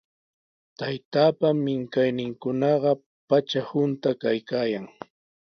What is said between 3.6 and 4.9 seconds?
hunta kaykaayan.